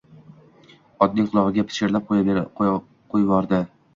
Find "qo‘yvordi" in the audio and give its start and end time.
2.61-3.63